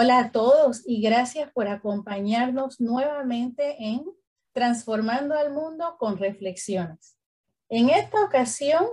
[0.00, 4.04] Hola a todos y gracias por acompañarnos nuevamente en
[4.52, 7.18] Transformando al Mundo con Reflexiones.
[7.68, 8.86] En esta ocasión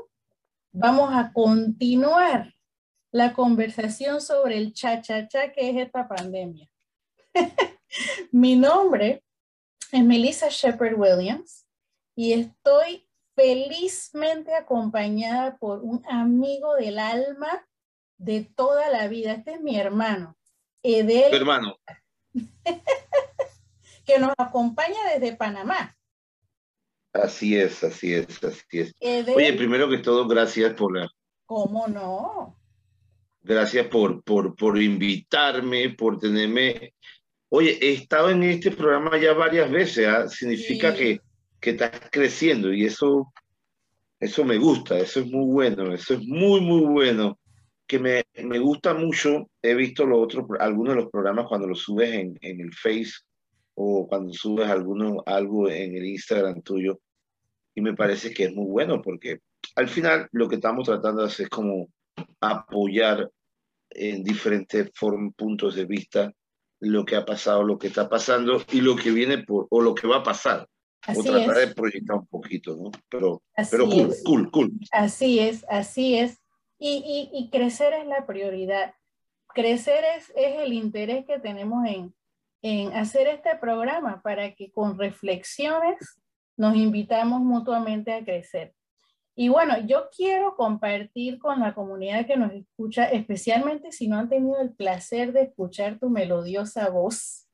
[0.72, 2.56] vamos a continuar
[3.12, 6.68] la conversación sobre el cha-cha-cha que es esta pandemia.
[8.32, 9.24] Mi nombre
[9.92, 11.68] es Melissa Shepard Williams
[12.16, 17.64] y estoy felizmente acompañada por un amigo del alma
[18.18, 19.34] de toda la vida.
[19.34, 20.36] Este es mi hermano,
[20.86, 21.34] Edel.
[21.34, 21.78] hermano.
[24.06, 25.98] que nos acompaña desde Panamá.
[27.14, 28.94] Así es, así es, así es.
[29.02, 31.10] Oye, primero que todo, gracias por la...
[31.46, 32.60] ¿Cómo no?
[33.42, 36.94] Gracias por, por, por invitarme, por tenerme...
[37.50, 40.28] Oye, he estado en este programa ya varias veces, ¿ah?
[40.28, 41.22] significa que,
[41.60, 43.32] que estás creciendo y eso,
[44.20, 47.40] eso me gusta, eso es muy bueno, eso es muy, muy bueno.
[47.88, 51.82] Que me, me gusta mucho, he visto los otros, algunos de los programas cuando los
[51.82, 53.14] subes en, en el Face
[53.76, 57.00] o cuando subes alguno, algo en el Instagram tuyo,
[57.76, 59.40] y me parece que es muy bueno porque
[59.76, 61.90] al final lo que estamos tratando de hacer es como
[62.40, 63.30] apoyar
[63.90, 64.92] en diferentes
[65.36, 66.34] puntos de vista
[66.80, 69.96] lo que ha pasado, lo que está pasando y lo que viene por, o lo
[69.96, 70.68] que va a pasar.
[71.08, 72.92] o tratar de proyectar un poquito, ¿no?
[73.10, 74.72] Pero, pero cool, cool, cool.
[74.92, 76.42] Así es, así es.
[76.78, 78.94] Y, y, y crecer es la prioridad.
[79.54, 82.14] Crecer es, es el interés que tenemos en,
[82.62, 86.20] en hacer este programa para que con reflexiones
[86.58, 88.74] nos invitamos mutuamente a crecer.
[89.38, 94.30] Y bueno, yo quiero compartir con la comunidad que nos escucha, especialmente si no han
[94.30, 97.48] tenido el placer de escuchar tu melodiosa voz.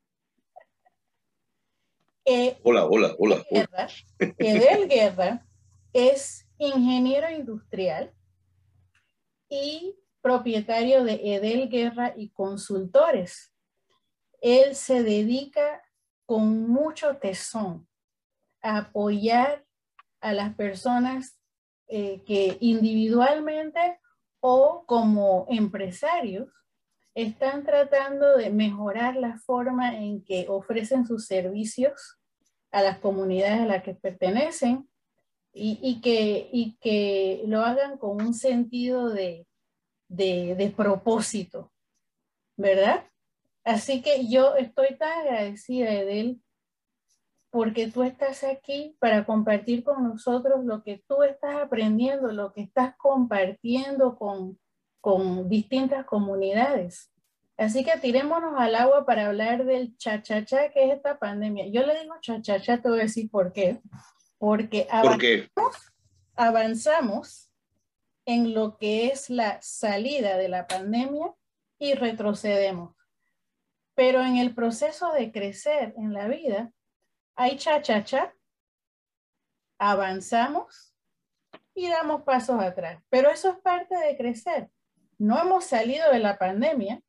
[2.24, 3.42] Eh, hola, hola, hola.
[3.50, 3.88] Guerra,
[4.38, 5.44] Edel Guerra
[5.92, 8.12] es ingeniero industrial
[9.52, 13.52] y propietario de Edel Guerra y Consultores.
[14.40, 15.82] Él se dedica
[16.24, 17.86] con mucho tesón
[18.62, 19.66] a apoyar
[20.22, 21.38] a las personas
[21.88, 24.00] eh, que individualmente
[24.40, 26.48] o como empresarios
[27.14, 32.18] están tratando de mejorar la forma en que ofrecen sus servicios
[32.70, 34.88] a las comunidades a las que pertenecen
[35.54, 39.46] y, que, y que lo hagan con un sentido de,
[40.08, 41.72] de, propósito,
[42.56, 43.04] ¿verdad?
[43.64, 46.42] Así que yo estoy tan agradecida de él
[47.50, 52.62] porque tú estás aquí para compartir con nosotros lo que tú estás aprendiendo, lo que
[52.62, 54.58] estás compartiendo con,
[55.00, 57.12] con distintas comunidades.
[57.58, 61.66] Así que tirémonos al agua para hablar del cha-cha-cha que es esta pandemia.
[61.68, 63.80] Yo le digo cha-cha-cha, te voy a decir por qué.
[64.42, 65.92] Porque avanzamos,
[66.34, 67.52] avanzamos
[68.26, 71.32] en lo que es la salida de la pandemia
[71.78, 72.96] y retrocedemos.
[73.94, 76.72] Pero en el proceso de crecer en la vida,
[77.36, 78.34] hay cha-cha-cha,
[79.78, 80.92] avanzamos
[81.72, 83.00] y damos pasos atrás.
[83.10, 84.70] Pero eso es parte de crecer.
[85.18, 87.00] No hemos salido de la pandemia.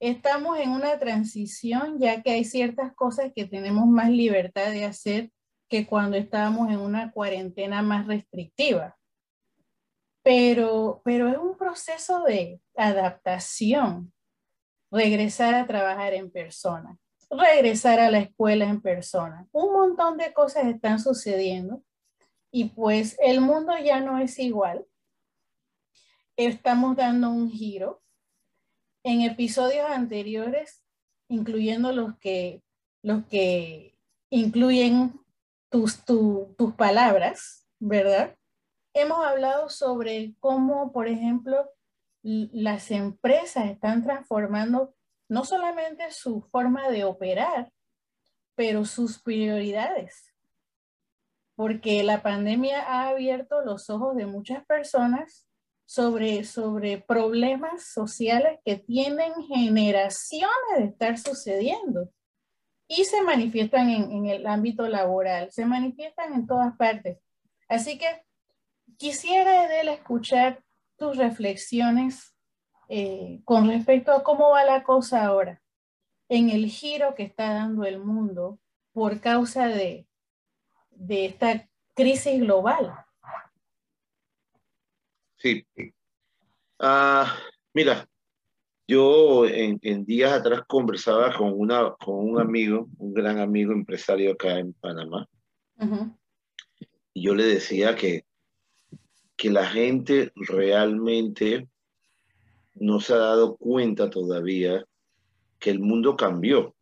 [0.00, 5.30] Estamos en una transición ya que hay ciertas cosas que tenemos más libertad de hacer
[5.70, 8.98] que cuando estábamos en una cuarentena más restrictiva.
[10.22, 14.12] Pero, pero es un proceso de adaptación,
[14.90, 16.98] regresar a trabajar en persona
[17.30, 19.46] regresar a la escuela en persona.
[19.52, 21.82] Un montón de cosas están sucediendo
[22.50, 24.84] y pues el mundo ya no es igual.
[26.36, 28.02] Estamos dando un giro.
[29.02, 30.82] En episodios anteriores,
[31.28, 32.62] incluyendo los que,
[33.02, 33.96] los que
[34.28, 35.19] incluyen
[35.70, 38.36] tus, tus palabras, ¿verdad?
[38.92, 41.70] Hemos hablado sobre cómo, por ejemplo,
[42.22, 44.94] las empresas están transformando
[45.28, 47.72] no solamente su forma de operar,
[48.56, 50.34] pero sus prioridades.
[51.54, 55.46] Porque la pandemia ha abierto los ojos de muchas personas
[55.86, 62.10] sobre, sobre problemas sociales que tienen generaciones de estar sucediendo
[62.90, 67.18] y se manifiestan en, el ámbito laboral, se manifiestan en todas partes.
[67.68, 68.24] Así que
[68.96, 70.64] quisiera, escuchar
[70.96, 72.34] tus reflexiones
[72.88, 75.62] eh, con respecto a cómo va la cosa ahora,
[76.28, 78.58] en el giro que está dando el mundo
[78.92, 80.08] por causa de,
[80.90, 82.92] de esta crisis global.
[85.36, 85.64] Sí.
[86.80, 87.36] Ah,
[87.72, 88.09] mira,
[88.90, 94.58] yo en, días atrás conversaba con, una, con un amigo, un gran amigo empresario acá
[94.58, 95.28] en Panamá,
[97.14, 98.24] y yo le decía que,
[99.36, 101.68] que la gente realmente
[102.74, 104.84] no se ha dado cuenta todavía
[105.60, 106.74] que el mundo cambió.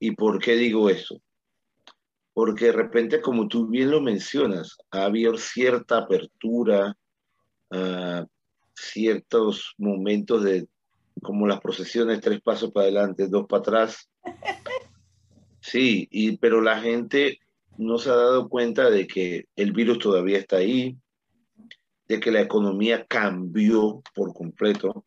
[0.00, 1.22] ¿Y por qué digo eso?
[2.32, 6.96] Porque de repente, como tú bien lo mencionas, ha habido cierta apertura,
[7.70, 8.26] uh,
[8.74, 10.66] ciertos momentos de,
[11.22, 14.08] como las procesiones, tres pasos para adelante, dos para atrás.
[15.62, 17.38] Sí, y, pero la gente
[17.76, 20.96] no se ha dado cuenta de que el virus todavía está ahí,
[22.08, 25.04] de que la economía cambió por completo.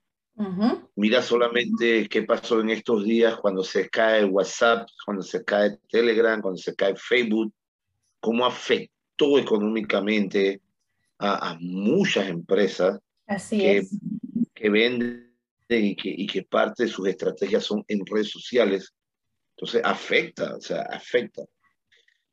[0.96, 6.42] Mira solamente qué pasó en estos días cuando se cae WhatsApp, cuando se cae Telegram,
[6.42, 7.54] cuando se cae Facebook,
[8.20, 10.62] cómo afectó económicamente
[11.20, 13.00] a, muchas empresas
[13.50, 13.86] que,
[14.54, 15.33] que, venden
[15.70, 18.94] y que, y que parte de sus estrategias son en redes sociales.
[19.56, 21.44] Entonces afecta, o sea, afecta.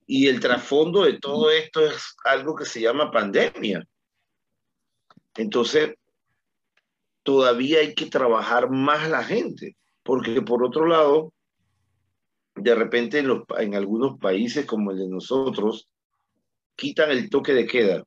[0.06, 3.86] Y el trasfondo de todo esto es algo que se llama pandemia.
[5.36, 5.94] Entonces,
[7.22, 11.32] todavía hay que trabajar más la gente, porque por otro lado,
[12.56, 15.88] de repente en, los, en algunos países como el de nosotros,
[16.74, 18.04] quitan el toque de queda.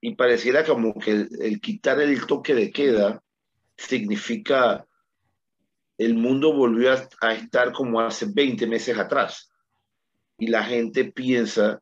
[0.00, 3.20] Y pareciera como que el, el quitar el toque de queda
[3.76, 4.86] significa
[5.98, 9.50] el mundo volvió a, estar como hace 20 meses atrás
[10.38, 11.80] y la gente piensa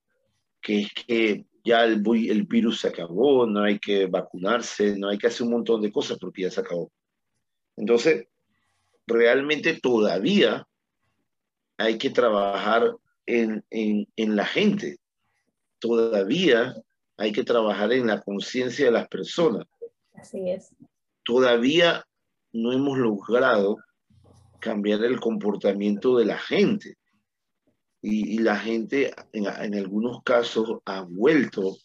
[0.60, 5.18] que es que ya el, el virus se acabó, no hay que vacunarse, no hay
[5.18, 6.92] que hacer un montón de cosas porque ya se acabó.
[7.76, 8.28] Entonces,
[9.06, 10.66] realmente todavía
[11.78, 12.94] hay que trabajar
[13.26, 14.98] en, en, en la gente,
[15.78, 16.74] todavía
[17.16, 19.66] hay que trabajar en la conciencia de las personas.
[20.14, 20.70] Así es.
[21.24, 22.04] Todavía
[22.52, 23.78] no hemos logrado
[24.60, 26.96] cambiar el comportamiento de la gente
[28.06, 31.76] y, la gente en, en, algunos casos ha vuelto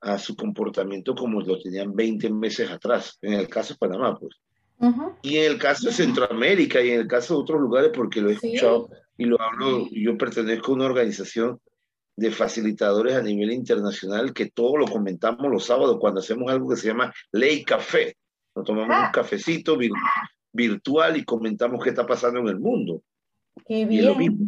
[0.00, 4.34] a su comportamiento como lo tenían 20 meses atrás, en el caso de Panamá, pues.
[4.78, 5.14] Uh -huh.
[5.22, 8.30] Y en el caso de Centroamérica y en el caso de otros lugares, porque lo
[8.30, 8.96] he escuchado sí.
[9.18, 11.60] y lo hablo, yo pertenezco a una organización
[12.16, 16.76] de facilitadores a nivel internacional que todo lo comentamos los sábados cuando hacemos algo que
[16.76, 18.16] se llama Ley Café.
[18.54, 19.06] Nos tomamos ah.
[19.06, 19.90] un cafecito vir
[20.52, 23.02] virtual y comentamos qué está pasando en el mundo.
[23.66, 23.92] Qué bien.
[23.92, 24.46] Y es lo mismo.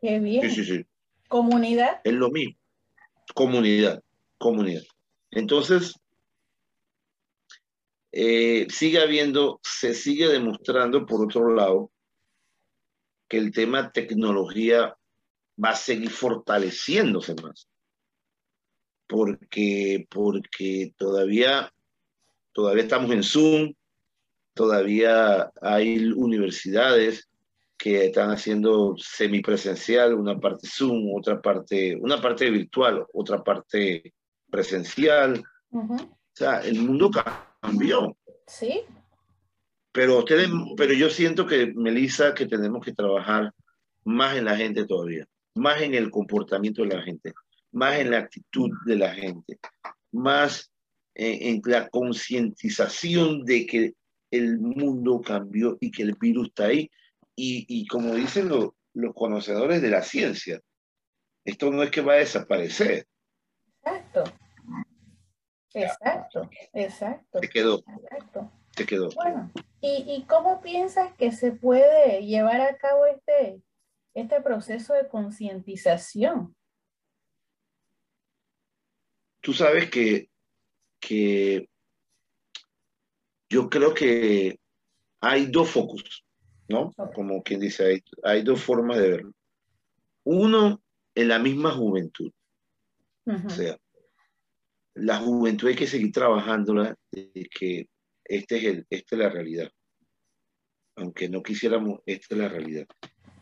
[0.00, 0.42] Qué bien.
[0.50, 0.86] Sí, sí, sí.
[1.28, 2.00] Comunidad.
[2.04, 2.56] Es lo mismo.
[3.34, 4.02] Comunidad,
[4.38, 4.82] comunidad.
[5.30, 5.94] Entonces,
[8.12, 11.90] eh, sigue habiendo, se sigue demostrando, por otro lado,
[13.28, 14.96] que el tema tecnología
[15.62, 17.68] va a seguir fortaleciéndose más.
[19.06, 21.72] Porque, porque todavía,
[22.58, 23.72] todavía estamos en Zoom,
[24.52, 27.28] todavía hay universidades
[27.76, 34.12] que están haciendo semipresencial, una parte Zoom, otra parte, una parte virtual, otra parte
[34.50, 35.40] presencial.
[35.70, 36.02] Uh -huh.
[36.02, 37.12] O sea, el mundo
[37.62, 38.16] cambió.
[38.48, 38.80] Sí.
[39.92, 43.52] Pero, ustedes, pero yo siento que, Melissa, que tenemos que trabajar
[44.02, 47.34] más en la gente todavía, más en el comportamiento de la gente,
[47.70, 49.60] más en la actitud de la gente,
[50.10, 50.72] más
[51.18, 53.94] en, en la concientización de que
[54.30, 56.90] el mundo cambió y que el virus está ahí
[57.36, 60.60] y, y como dicen lo, los conocedores de la ciencia,
[61.44, 63.06] esto no es que va a desaparecer.
[63.82, 64.24] Exacto.
[65.74, 67.40] Exacto, exacto.
[67.40, 67.84] Te quedó.
[67.86, 68.50] Exacto.
[68.74, 69.10] Te quedó.
[69.14, 73.62] Bueno, ¿y, ¿y cómo piensas que se puede llevar a cabo este,
[74.14, 76.56] este proceso de concientización?
[79.40, 80.27] Tú sabes que,
[81.00, 81.68] que
[83.50, 84.58] yo creo que
[85.20, 86.24] hay dos focos.
[86.68, 86.92] ¿no?
[87.14, 89.32] Como quien dice, hay, hay, dos formas de verlo.
[90.24, 90.82] Uno,
[91.14, 92.30] en la misma juventud.
[93.24, 93.46] Uh -huh.
[93.46, 93.78] O sea,
[94.94, 97.88] la juventud hay que seguir trabajándola de que
[98.24, 99.70] este es el, esta es la realidad.
[100.96, 102.86] Aunque no quisiéramos, esta es la realidad.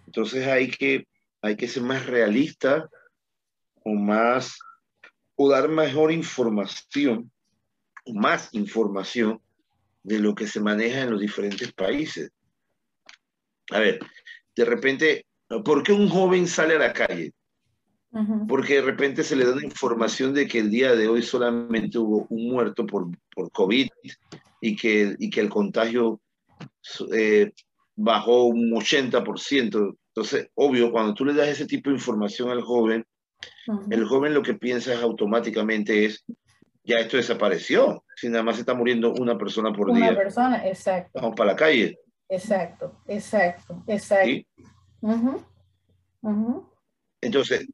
[0.06, 1.08] Entonces hay que,
[1.42, 2.88] hay que ser más realista
[3.84, 4.58] o más,
[5.34, 7.32] o dar mejor información,
[8.14, 9.40] más información
[10.02, 12.30] de lo que se maneja en los diferentes países
[13.70, 14.00] a ver,
[14.54, 15.26] de repente,
[15.64, 17.32] ¿por qué un joven sale a la calle?
[18.10, 18.46] Uh -huh.
[18.46, 21.98] Porque de repente se le da la información de que el día de hoy solamente
[21.98, 23.88] hubo un muerto por, por COVID
[24.60, 26.20] y que, y que el contagio
[27.12, 27.52] eh,
[27.96, 29.96] bajó un 80%.
[30.08, 33.04] Entonces, obvio, cuando tú le das ese tipo de información al joven,
[33.68, 33.92] uh -huh.
[33.92, 36.24] el joven lo que piensa automáticamente es,
[36.86, 40.10] ya esto desapareció, si nada más está muriendo una persona por una día.
[40.10, 41.20] Una persona, exacto.
[41.20, 41.98] Vamos para la calle.
[42.28, 44.26] Exacto, exacto, exacto.
[44.26, 44.46] ¿Sí?
[45.00, 45.44] Uh -huh.
[46.22, 46.70] Uh -huh.
[47.20, 47.66] Entonces,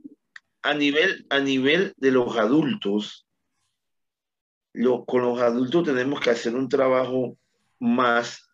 [0.63, 3.27] a nivel, a nivel de los adultos,
[4.73, 7.37] lo, con los adultos tenemos que hacer un trabajo
[7.79, 8.49] más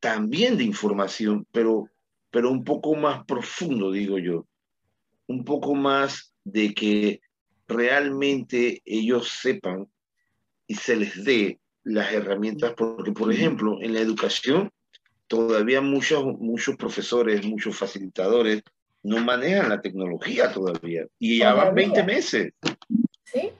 [0.00, 1.90] también de información, pero,
[2.30, 4.46] pero un poco más profundo, digo yo.
[5.26, 7.20] Un poco más de que
[7.68, 9.88] realmente ellos sepan
[10.66, 14.70] y se les dé las herramientas, porque por ejemplo, en la educación,
[15.26, 18.62] todavía muchos, muchos profesores, muchos facilitadores
[19.02, 21.06] no manejan la tecnología todavía.
[21.18, 22.52] Y ya van 20 meses.
[23.24, 23.50] Sí.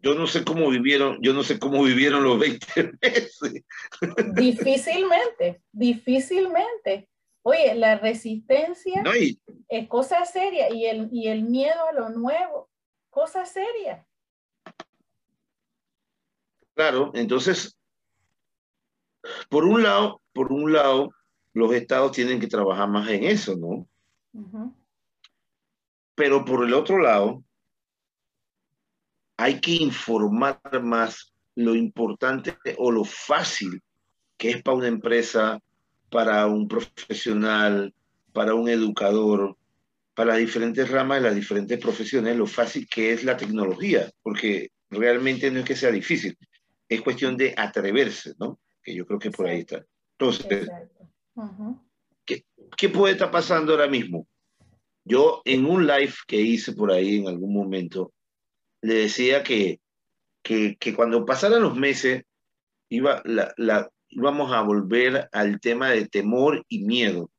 [0.00, 3.64] Yo no sé cómo vivieron, yo no sé cómo vivieron los 20 meses.
[4.34, 7.08] Difícilmente, difícilmente.
[7.42, 9.02] Oye, la resistencia
[9.68, 12.68] es cosa seria y el, y el miedo a lo nuevo,
[13.10, 14.06] cosa seria.
[16.74, 17.76] Claro, entonces,
[19.48, 21.10] por un lado, por un lado,
[21.52, 23.88] los estados tienen que trabajar más en eso, ¿no?
[26.14, 27.42] Pero por el otro lado,
[29.36, 33.82] hay que informar más lo importante o lo fácil
[34.36, 35.60] que es para una empresa,
[36.10, 37.92] para un profesional,
[38.32, 39.57] para un educador,
[40.18, 44.72] para las diferentes ramas de las diferentes profesiones, lo fácil que es la tecnología, porque
[44.90, 46.36] realmente no es que sea difícil,
[46.88, 48.58] es cuestión de atreverse, ¿no?
[48.82, 49.84] Que yo creo que por ahí está.
[50.18, 50.68] Entonces,
[52.24, 52.44] ¿qué,
[52.76, 54.26] ¿qué puede estar pasando ahora mismo?
[55.04, 58.12] Yo en un live que hice por ahí en algún momento,
[58.82, 59.78] le decía que,
[60.42, 62.24] que, que cuando pasaran los meses,
[62.88, 67.30] iba la, la, íbamos a volver al tema de temor y miedo.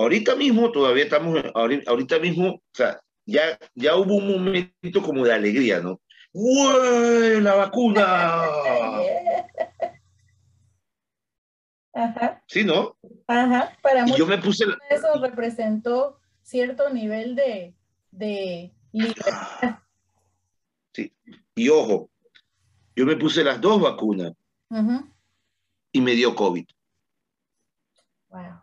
[0.00, 5.34] Ahorita mismo, todavía estamos, ahorita, mismo, o sea, ya, ya hubo un momento como de
[5.34, 6.00] alegría, ¿no?
[6.32, 8.48] ¡Uy, la vacuna!
[11.92, 12.42] Ajá.
[12.46, 12.96] ¿Sí, no?
[13.26, 13.76] Ajá.
[13.82, 14.64] Para y yo me puse...
[14.88, 17.74] Eso representó cierto nivel de,
[18.10, 19.80] de libertad.
[20.94, 21.12] Sí.
[21.54, 22.08] Y ojo,
[22.96, 24.32] yo me puse las dos vacunas
[25.92, 26.66] y me dio COVID.
[28.30, 28.62] Wow.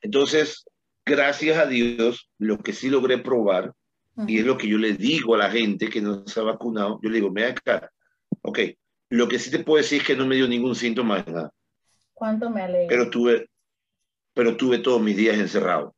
[0.00, 0.64] Entonces,
[1.04, 3.72] gracias a Dios, lo que sí logré probar,
[4.26, 6.98] y es lo que yo le digo a la gente que no se ha vacunado,
[7.02, 7.90] yo le digo, mira acá,
[8.42, 8.60] ok,
[9.10, 11.50] lo que sí te puedo decir es que no me dio ningún síntoma de nada.
[12.14, 12.88] ¿Cuánto me alegra?
[12.88, 13.50] Pero tuve,
[14.32, 15.94] pero tuve todos mis días encerrado.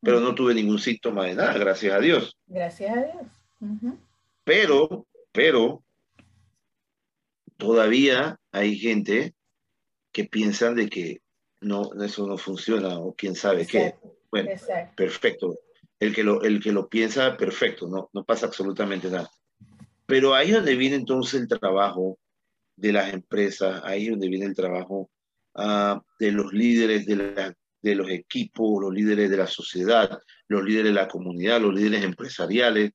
[0.00, 2.36] Pero no tuve ningún síntoma de nada, gracias a Dios.
[2.46, 3.94] Gracias a Dios.
[4.44, 5.82] Pero, pero,
[7.56, 9.34] todavía hay gente
[10.12, 11.20] que piensan de que
[11.66, 13.94] no, eso no funciona o quién sabe qué.
[14.30, 14.50] Bueno,
[14.96, 15.58] perfecto.
[15.98, 19.30] El que, lo, el que lo piensa, perfecto, no, no pasa absolutamente nada.
[20.06, 22.18] Pero ahí es donde viene entonces el trabajo
[22.76, 25.10] de las empresas, ahí es donde viene el trabajo
[25.54, 30.18] uh, de los líderes de, la, de los equipos, los líderes de la sociedad,
[30.48, 32.92] los líderes de la comunidad, los líderes empresariales,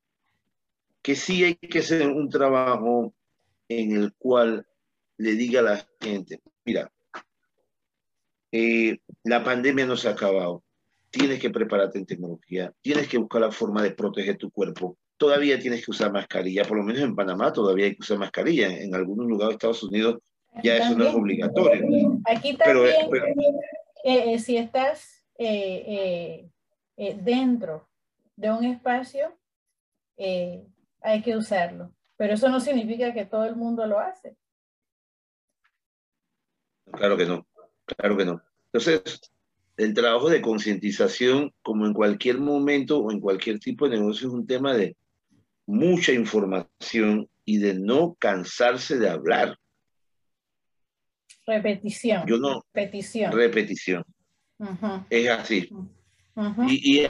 [1.02, 3.12] que sí hay que hacer un trabajo
[3.68, 4.64] en el cual
[5.18, 6.90] le diga a la gente, mira,
[8.52, 10.62] eh, la pandemia no se ha acabado,
[11.10, 15.58] tienes que prepararte en tecnología, tienes que buscar la forma de proteger tu cuerpo, todavía
[15.58, 18.94] tienes que usar mascarilla, por lo menos en Panamá todavía hay que usar mascarilla, en
[18.94, 20.20] algunos lugares de Estados Unidos
[20.62, 22.20] ya eso no es obligatorio.
[22.26, 23.10] Aquí también,
[24.04, 26.50] eh, eh, si estás eh,
[26.96, 27.88] dentro
[28.36, 29.36] de un espacio,
[30.18, 31.92] hay que usarlo.
[32.16, 34.36] Pero eso no significa que todo el mundo lo hace.
[36.92, 37.46] Claro que no,
[37.86, 38.42] claro que no.
[38.72, 39.20] Entonces,
[39.76, 44.34] el trabajo de concientización, como en cualquier momento o en cualquier tipo de negocio, es
[44.34, 44.96] un tema de
[45.66, 49.58] mucha información y de no cansarse de hablar.
[51.46, 52.24] Repetición.
[52.26, 52.64] Yo no.
[52.72, 53.32] Repetición.
[53.32, 54.04] Repetición.
[55.10, 55.68] Es así.
[56.68, 57.06] y,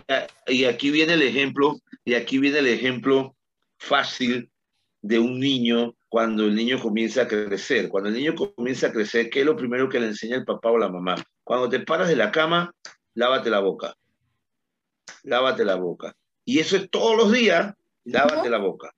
[0.48, 3.36] y, aquí viene el ejemplo, y aquí viene el ejemplo
[3.78, 4.50] fácil
[5.02, 7.88] de un niño cuando el niño comienza a crecer.
[7.88, 10.70] Cuando el niño comienza a crecer, ¿qué es lo primero que le enseña el papá
[10.70, 11.14] o la mamá?
[11.42, 12.70] Cuando te paras de la cama,
[13.14, 13.94] lávate la boca.
[15.22, 16.14] Lávate la boca.
[16.44, 18.92] Y eso es todos los días, lávate la boca.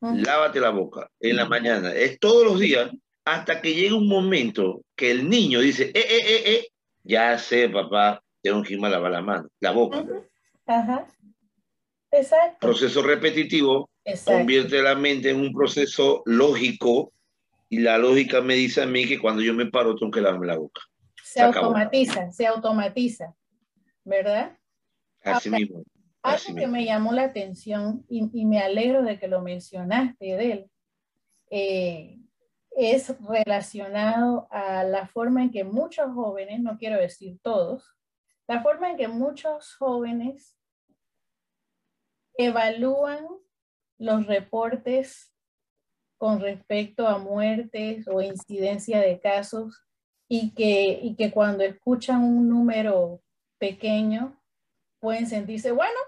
[0.00, 1.94] Lávate la boca en la mañana.
[1.94, 2.90] Es todos los días
[3.24, 6.68] hasta que llega un momento que el niño dice, eh, eh, eh, eh,
[7.04, 10.04] ya sé, papá, tengo que irme a lavar la mano, la boca.
[10.66, 11.06] Ajá.
[12.10, 12.66] Exacto.
[12.66, 13.88] Proceso repetitivo
[14.24, 17.12] convierte la mente en un proceso lógico
[17.68, 20.46] y la lógica me dice a mí que cuando yo me paro tengo que lavarme
[20.46, 20.80] la boca.
[21.22, 23.34] Se, automatiza, se automatiza,
[24.04, 24.56] ¿verdad?
[25.22, 25.82] Así mismo.
[26.22, 30.70] algo que me llamó la atención y, y, me alegro de que lo mencionaste, Edel,
[31.50, 32.18] eh,
[32.76, 37.96] es relacionado a la forma en que muchos jóvenes, no quiero decir todos,
[38.46, 40.56] la forma en que muchos jóvenes
[42.34, 43.26] evalúan
[43.98, 45.32] los reportes
[46.18, 49.82] con respecto a muertes o incidencia de casos
[50.28, 53.22] y que, y que cuando escuchan un número
[53.58, 54.40] pequeño
[54.98, 55.98] pueden sentirse, bueno,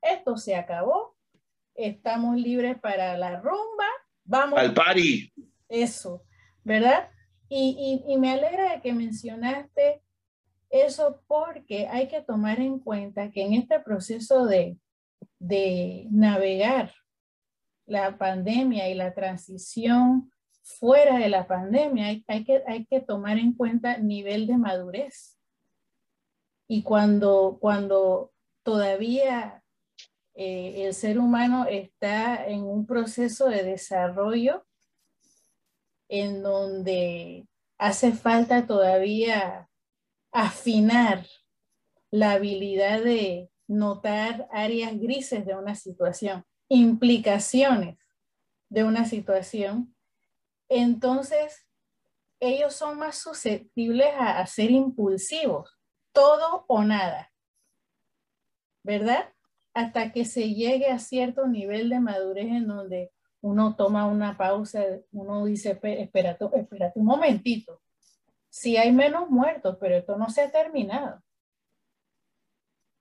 [0.00, 1.16] esto se acabó,
[1.74, 3.86] estamos libres para la rumba,
[4.24, 4.58] vamos.
[4.58, 5.32] Al party.
[5.68, 6.22] Eso,
[6.62, 7.10] ¿verdad?
[7.48, 10.02] Y, y, y me alegra de que mencionaste
[10.70, 14.78] eso porque hay que tomar en cuenta que en este proceso de,
[15.38, 16.92] de navegar
[17.86, 23.38] la pandemia y la transición fuera de la pandemia, hay, hay, que, hay que tomar
[23.38, 25.38] en cuenta nivel de madurez.
[26.68, 28.32] Y cuando, cuando
[28.64, 29.62] todavía
[30.34, 34.66] eh, el ser humano está en un proceso de desarrollo
[36.08, 39.70] en donde hace falta todavía
[40.32, 41.26] afinar
[42.10, 47.98] la habilidad de notar áreas grises de una situación, implicaciones
[48.68, 49.94] de una situación,
[50.68, 51.66] entonces
[52.40, 55.78] ellos son más susceptibles a, ser impulsivos,
[56.12, 57.32] todo o nada,
[58.82, 59.32] ¿verdad?
[59.76, 64.82] hasta que se llegue a cierto nivel de madurez en donde uno toma una pausa,
[65.12, 67.82] uno dice, espérate, espérate un momentito.
[68.48, 71.22] Sí hay menos muertos, pero esto no se ha terminado.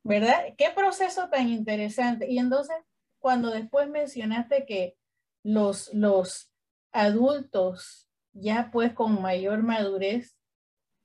[0.06, 0.54] ¿Verdad?
[0.56, 2.30] Qué proceso tan interesante.
[2.30, 2.76] Y entonces,
[3.18, 4.96] cuando después mencionaste que
[5.44, 6.52] los, los
[6.92, 10.38] adultos ya pues con mayor madurez,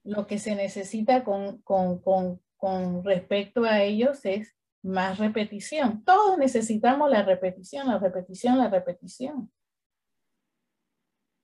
[0.04, 6.04] lo que se necesita con, con, con, con respecto a ellos es más repetición.
[6.04, 9.50] Todos necesitamos la repetición, la repetición, la repetición.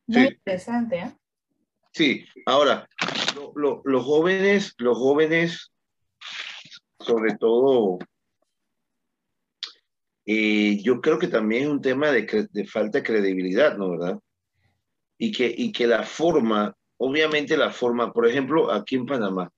[0.07, 1.17] Muy interesante, ¿eh?
[1.93, 2.87] Sí, ahora,
[3.55, 5.73] los jóvenes, los jóvenes,
[7.07, 7.99] sobre todo,
[10.27, 13.91] eh, yo creo que también es un tema de, de, falta de credibilidad, ¿no?
[13.91, 14.19] ¿Verdad?
[15.19, 19.53] Y que, y que la forma, obviamente la forma, por ejemplo, aquí en Panamá,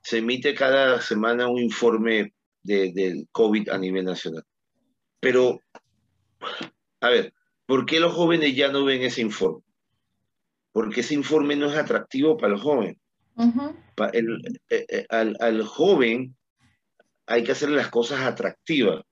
[0.00, 4.44] se emite cada semana un informe de, del COVID a nivel nacional.
[5.20, 5.60] Pero,
[7.00, 7.34] a ver,
[7.66, 9.62] ¿por qué los jóvenes ya no ven ese informe?
[10.70, 12.98] Porque ese informe no es atractivo para el joven.
[14.12, 16.36] el, eh, eh, al, al, joven
[17.26, 19.02] hay que hacerle las cosas atractivas,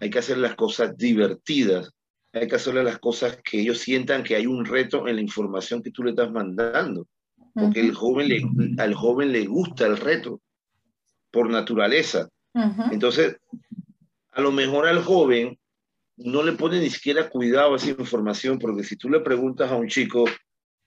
[0.00, 1.90] hay que hacer las cosas divertidas,
[2.32, 5.82] hay que hacerle las cosas que ellos sientan que hay un reto en la información
[5.82, 7.06] que tú le estás mandando.
[7.54, 10.42] Porque el joven le, al joven le gusta el reto
[11.30, 12.28] por naturaleza.
[12.90, 13.36] Entonces,
[14.32, 15.58] a lo mejor al joven
[16.18, 19.76] no le pone ni siquiera cuidado a esa información, porque si tú le preguntas a
[19.76, 20.24] un chico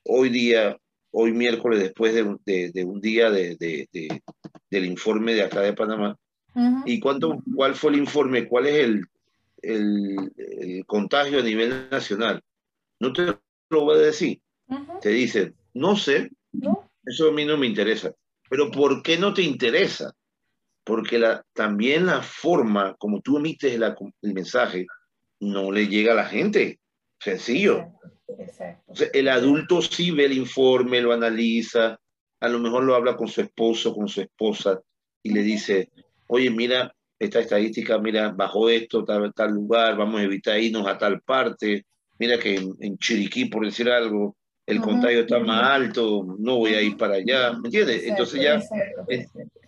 [0.05, 0.77] hoy día,
[1.11, 3.57] hoy miércoles, después de, de, de un día de,
[4.69, 6.15] del informe de acá de Panamá,
[6.85, 8.47] ¿y cuánto, cuál fue el informe?
[8.47, 9.05] ¿Cuál es el,
[9.61, 12.41] el, el, contagio a nivel nacional?
[12.99, 13.25] No te
[13.69, 14.41] lo voy a decir.
[15.01, 16.31] Te dicen, no sé,
[17.05, 18.13] eso a mí no me interesa.
[18.49, 20.13] Pero ¿por qué no te interesa?
[20.89, 24.87] porque la, también la forma como tú emites la, el mensaje
[25.39, 26.79] no le llega a la gente.
[27.19, 27.93] Sencillo.
[29.13, 31.99] El adulto sí ve el informe, lo analiza,
[32.39, 34.81] a lo mejor lo habla con su esposo, con su esposa,
[35.21, 35.91] y le dice,
[36.29, 40.97] oye, mira, esta estadística, mira, bajo esto, tal, tal lugar, vamos a evitar irnos a
[40.97, 41.85] tal parte,
[42.17, 46.75] mira que en, en Chiriquí, por decir algo, el contagio está más alto, no voy
[46.75, 48.03] a ir para allá, ¿me entiendes?
[48.05, 48.61] Entonces ya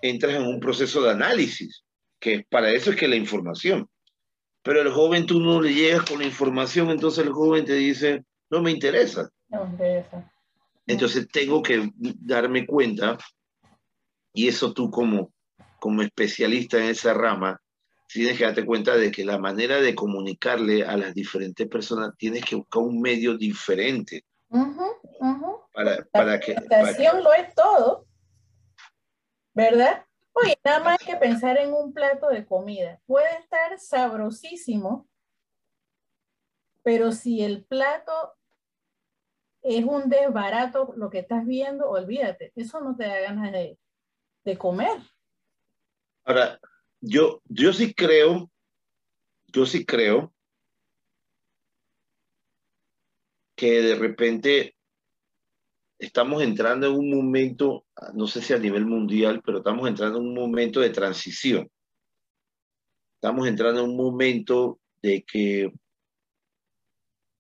[0.02, 1.84] entras en un proceso de análisis,
[2.20, 3.90] que para eso es que la información.
[4.62, 8.24] Pero el joven tú no le llegas con la información, entonces el joven te dice,
[8.52, 9.28] no me interesa.
[9.50, 10.32] No me interesa.
[10.86, 13.18] Entonces tengo que darme cuenta,
[14.34, 15.34] y eso tú como,
[15.82, 17.60] como especialista en esa rama,
[18.08, 22.46] tienes que darte cuenta de que la manera de comunicarle a las diferentes personas, tienes
[22.46, 24.24] que buscar un medio diferente
[25.74, 26.54] para, para, que...
[26.70, 28.06] La lo es todo,
[29.56, 30.06] ¿verdad?
[30.34, 33.02] Oye, nada más hay que pensar en un plato de comida.
[33.08, 35.10] Puede estar sabrosísimo,
[36.84, 38.36] pero si el plato
[39.64, 43.80] es un desbarato, lo que estás viendo, olvídate, eso no te da ganas de,
[44.46, 45.02] de comer.
[46.26, 46.60] Ahora,
[47.02, 48.52] yo, yo sí creo,
[49.48, 50.34] yo sí creo
[53.56, 54.76] que de repente
[56.00, 60.26] estamos entrando en un momento, no sé si a nivel mundial, pero estamos entrando en
[60.26, 61.70] un momento de transición.
[63.16, 65.72] Estamos entrando en un momento de que,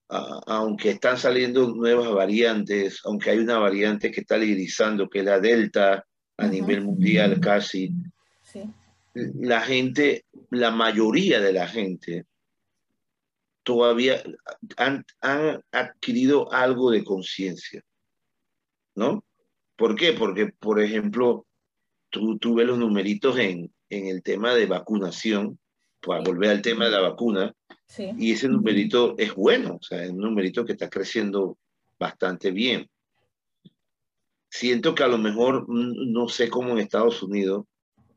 [0.09, 5.39] aunque están saliendo nuevas variantes, aunque hay una variante que está liderizando, que es la
[5.39, 6.05] Delta
[6.37, 6.51] a uh -huh.
[6.51, 7.91] nivel mundial casi,
[8.51, 8.63] sí.
[9.13, 12.25] la gente, la mayoría de la gente
[13.63, 14.23] todavía
[14.77, 17.81] han, han adquirido algo de conciencia,
[18.95, 19.23] ¿no?
[19.75, 20.13] ¿Por qué?
[20.13, 21.45] Porque, por ejemplo,
[22.09, 25.59] tú, tú ves los numeritos en, en el tema de vacunación,
[26.01, 27.53] para volver al tema de la vacuna,
[28.17, 31.57] y ese numerito es bueno, o sea, es un numerito que está creciendo
[31.99, 32.89] bastante bien.
[34.49, 37.65] Siento que a lo mejor, mm, no sé cómo en Estados Unidos,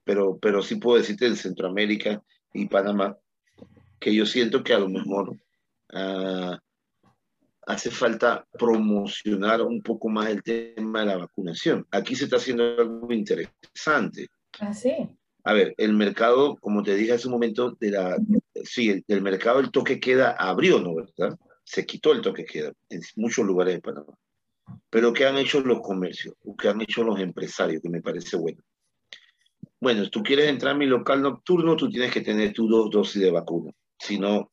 [0.05, 3.17] pero, pero sí puedo decirte en Centroamérica y Panamá,
[3.99, 5.31] que yo siento que a lo mejor
[5.93, 6.57] uh,
[7.67, 11.87] hace falta promocionar un poco más el tema de la vacunación.
[11.91, 14.29] Aquí se está haciendo algo interesante.
[14.61, 14.95] Ah, sí.
[15.45, 18.17] A ver, el mercado, como te dije hace un momento, de la,
[18.65, 20.95] sí, el, mercado el toque queda abrió, ¿no?
[20.95, 21.39] ¿Verdad?
[21.65, 24.15] Se quitó el toque queda en muchos lugares de Panamá.
[24.89, 26.35] Pero ¿qué han hecho los comercios?
[26.59, 27.83] ¿Qué han hecho los empresarios?
[27.83, 28.63] Que me parece bueno.
[29.85, 32.89] Bueno, si tú quieres entrar a mi local nocturno, tú tienes que tener tu dos
[32.89, 33.71] dosis de vacuna.
[33.99, 34.51] Si no,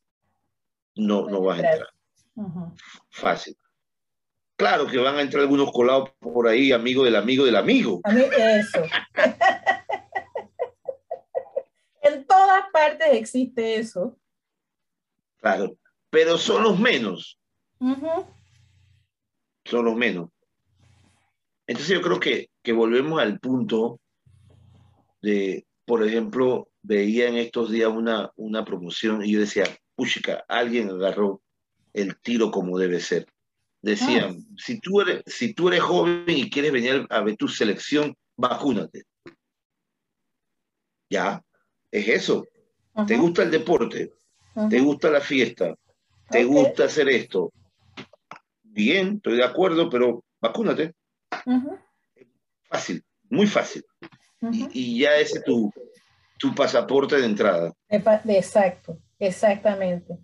[0.96, 1.88] no, no vas a entrar.
[3.10, 3.56] Fácil.
[4.58, 8.02] Claro que van a entrar algunos colados por ahí, amigo del amigo del amigo.
[8.04, 8.84] A mí, eso.
[12.02, 14.20] en todas partes existe eso.
[15.38, 15.78] Claro,
[16.10, 17.40] pero son los menos.
[19.64, 20.30] Son los menos.
[21.68, 24.02] Entonces yo creo que, que volvemos al punto
[25.22, 30.90] de, por ejemplo, veía en estos días una, una promoción y yo decía, puchica, alguien
[30.90, 31.42] agarró
[31.94, 33.28] el tiro como debe ser.
[33.82, 34.56] Decían, ah.
[34.58, 39.04] si, tú eres, si tú eres joven y quieres venir a ver tu selección, vacúnate.
[41.10, 41.44] Ya,
[41.92, 42.48] es eso.
[43.08, 44.14] ¿Te gusta el deporte?
[44.70, 45.76] ¿Te gusta la fiesta?
[46.30, 47.52] ¿Te gusta hacer esto?
[48.64, 50.94] Bien, estoy de acuerdo, pero vacúnate.
[52.70, 53.84] Fácil, muy fácil.
[54.52, 55.72] Y, ya ese es tu,
[56.38, 57.74] tu pasaporte de entrada.
[57.90, 60.18] Exacto, exactamente.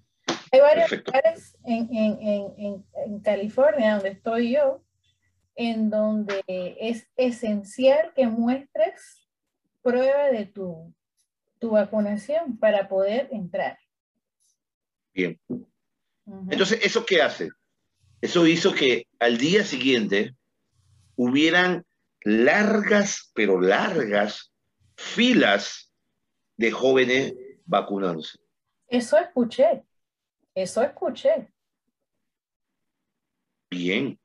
[0.52, 4.82] Hay varios lugares en, en, en, en, California, donde estoy yo,
[5.56, 9.28] en donde es esencial que muestres
[9.82, 10.94] prueba de tu,
[11.60, 13.78] tu vacunación para poder entrar.
[15.14, 15.40] Bien.
[16.50, 17.50] Entonces, ¿eso qué hace?
[18.22, 20.36] Eso hizo que al día siguiente
[21.16, 21.86] hubieran
[22.28, 24.52] largas, pero largas
[24.98, 25.94] filas
[26.58, 27.34] de jóvenes
[27.66, 28.38] vacunándose.
[28.88, 29.86] Eso escuché.
[30.54, 31.50] Eso escuché.
[33.70, 34.20] Bien.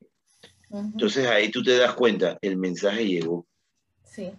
[0.70, 3.46] Entonces ahí tú te das cuenta, el mensaje llegó.
[4.02, 4.32] Sí.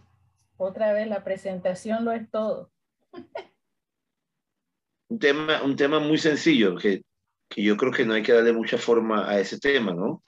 [0.58, 2.70] Otra vez, la presentación lo es todo.
[5.10, 7.04] un, tema, un tema muy sencillo, que,
[7.48, 10.22] que, yo creo que no hay que darle mucha forma a ese tema, ¿no?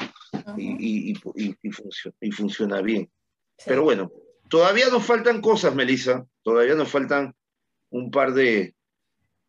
[0.58, 3.10] y, y, y, funciona, y, funciona, bien.
[3.64, 4.12] Pero bueno,
[4.50, 6.26] todavía nos faltan cosas, Melissa.
[6.44, 7.36] Todavía nos faltan
[7.90, 8.76] un par de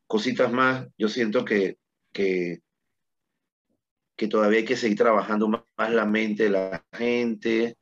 [0.06, 0.86] cositas más.
[0.96, 1.78] Yo siento que
[2.16, 2.62] que,
[4.16, 7.76] que todavía hay que seguir trabajando más, la mente de la gente.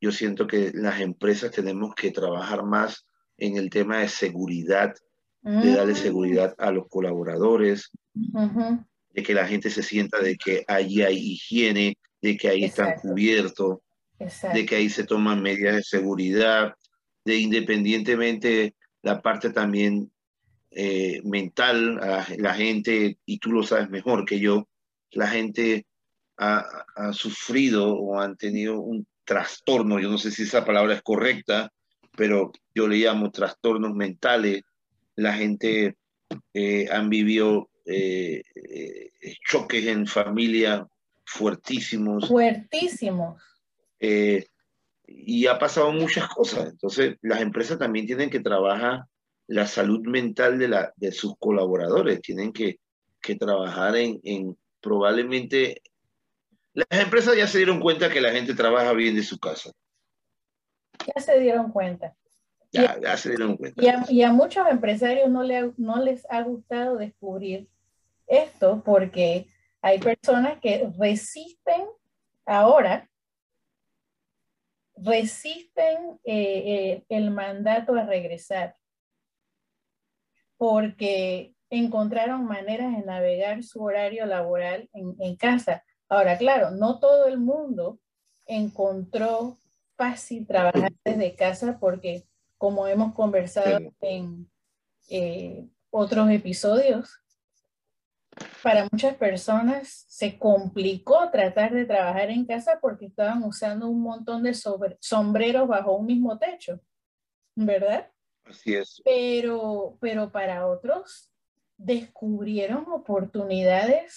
[0.00, 4.94] Yo siento que las empresas tenemos que trabajar más en el tema de seguridad,
[5.42, 5.96] de darle mm.
[5.96, 11.98] seguridad a los colaboradores, de que la gente se sienta de que allí hay higiene,
[12.22, 13.78] de que ahí están cubiertos,
[14.18, 16.74] de que ahí se toman medidas de seguridad,
[17.24, 20.10] de independientemente la parte también
[20.70, 24.68] eh, mental, a la gente, y tú lo sabes mejor que yo,
[25.12, 25.86] la gente
[26.38, 26.64] ha,
[26.96, 31.72] ha, sufrido o han tenido un trastorno, yo no sé si esa palabra es correcta,
[32.16, 34.62] pero yo le llamo trastornos mentales,
[35.14, 35.96] la gente
[36.54, 39.10] eh, han vivido eh, eh,
[39.48, 40.86] choques en familia
[41.24, 42.28] fuertísimos.
[42.28, 43.42] Fuertísimos.
[43.98, 46.68] Y ha pasado muchas cosas.
[46.70, 49.04] Entonces, las empresas también tienen que trabajar
[49.46, 52.20] la salud mental de, la, de sus colaboradores.
[52.20, 52.80] Tienen que,
[53.20, 55.82] que trabajar en, en, probablemente...
[56.74, 59.70] Las empresas ya se dieron cuenta que la gente trabaja bien de su casa.
[61.14, 62.14] Ya se dieron cuenta.
[62.72, 63.82] Ya, ya se dieron cuenta.
[63.82, 67.68] Y a, y a muchos empresarios no, le, no les ha gustado descubrir
[68.26, 69.46] esto porque
[69.80, 71.86] hay personas que resisten
[72.44, 73.08] ahora,
[74.96, 78.76] resisten eh, eh, el mandato a regresar
[80.56, 85.84] porque encontraron maneras de navegar su horario laboral en, casa.
[86.08, 87.98] Ahora, claro, no todo el mundo
[88.46, 89.58] encontró
[89.96, 92.24] fácil trabajar desde casa porque,
[92.56, 94.48] como hemos conversado en
[95.10, 97.20] eh, otros episodios,
[98.62, 104.42] para muchas personas se complicó tratar de trabajar en casa porque estaban usando un montón
[104.42, 106.80] de sombreros bajo un mismo techo,
[107.54, 108.10] ¿verdad?
[108.44, 109.00] Así es.
[109.04, 111.32] Pero, pero para otros
[111.76, 114.14] descubrieron oportunidades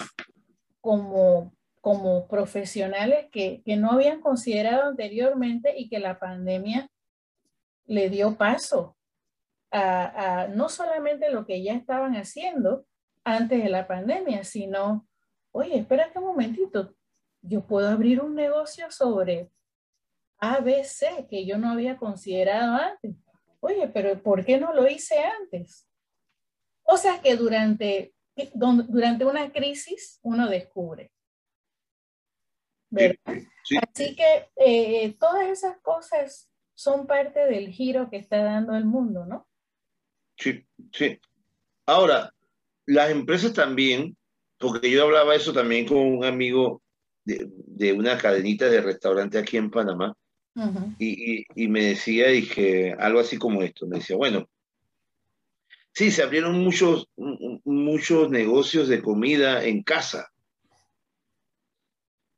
[0.81, 6.89] como como profesionales que, que no habían considerado anteriormente y que la pandemia
[7.85, 8.97] le dio paso
[9.71, 12.85] a, a, no solamente lo que ya estaban haciendo
[13.35, 15.07] antes de la pandemia, sino,
[15.51, 16.95] oye, espérate un momentito,
[17.41, 19.49] yo puedo abrir un negocio sobre
[20.39, 23.15] ABC que yo no había considerado antes.
[23.59, 25.87] Oye, pero ¿por qué no lo hice antes?
[26.83, 28.13] O sea que durante,
[28.53, 31.11] durante una crisis uno descubre.
[32.91, 39.25] Así que eh, todas esas cosas son parte del giro que está dando el mundo,
[39.25, 39.47] ¿no?
[40.37, 41.19] Sí, sí.
[41.85, 42.33] Ahora,
[42.89, 44.17] las empresas también,
[44.57, 46.81] porque yo hablaba eso también con un amigo
[47.23, 50.15] de, de una cadenita de restaurante aquí en Panamá,
[50.55, 50.95] uh -huh.
[50.97, 54.49] y, y, y, me decía, dije, algo así como esto, me decía, bueno,
[55.93, 57.07] sí, se abrieron muchos,
[57.63, 60.31] muchos negocios de comida en casa,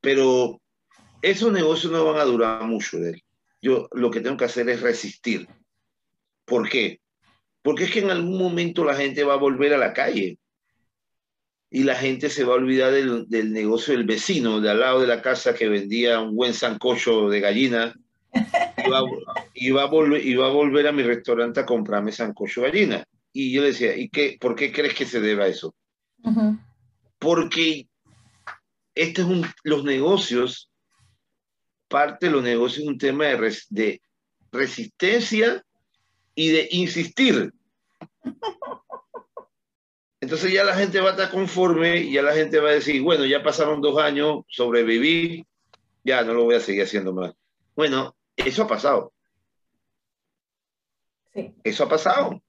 [0.01, 0.61] pero
[1.21, 2.97] esos negocios no van a durar mucho.
[3.61, 5.47] Yo lo que tengo que hacer es resistir.
[6.43, 6.99] ¿Por qué?
[7.61, 10.37] Porque es que en algún momento la gente va a volver a la calle
[11.69, 15.01] y la gente se va a olvidar del, del negocio del vecino de al lado
[15.01, 17.95] de la casa que vendía un buen sancocho de gallina
[18.33, 19.01] y va,
[19.53, 22.71] y va, a, volver, y va a volver a mi restaurante a comprarme sancocho de
[22.71, 23.05] gallina.
[23.31, 25.73] Y yo le decía, ¿y qué, por qué crees que se deba a eso?
[26.23, 26.59] Uh -huh.
[27.19, 27.87] Porque
[28.95, 30.71] este es un, los negocios
[31.91, 34.01] parte de los negocios es un tema de, res, de
[34.51, 35.63] resistencia
[36.35, 37.53] y de insistir.
[40.19, 43.25] Entonces ya la gente va a estar conforme ya la gente va a decir, bueno,
[43.25, 45.45] ya pasaron dos años, sobreviví,
[46.03, 47.33] ya no lo voy a seguir haciendo más.
[47.75, 49.13] Bueno, eso ha pasado.
[51.33, 51.53] Sí.
[51.63, 52.41] Eso ha pasado.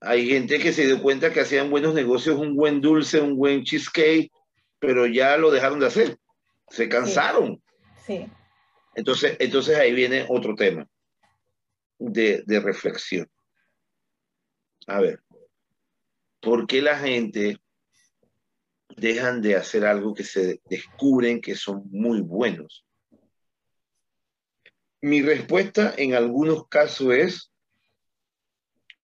[0.00, 3.64] Hay gente que se dio cuenta que hacían buenos negocios, un buen dulce, un buen
[3.64, 4.30] cheesecake,
[4.78, 6.18] pero ya lo dejaron de hacer.
[6.68, 7.62] Se cansaron.
[8.06, 8.18] Sí.
[8.18, 8.26] Sí.
[8.94, 10.86] Entonces, entonces ahí viene otro tema
[12.00, 13.30] de, de, reflexión.
[14.86, 15.22] A ver,
[16.40, 17.58] ¿por qué la gente
[18.96, 22.84] dejan de hacer algo que se descubren que son muy buenos?
[25.02, 27.52] Mi respuesta en algunos casos es